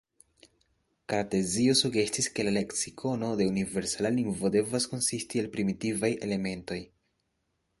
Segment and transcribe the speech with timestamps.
[1.11, 6.81] Kartezio sugestis ke la leksikono de universala lingvo devas konsisti el primitivaj elementoj.